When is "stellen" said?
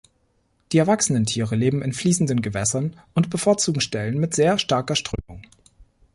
3.81-4.19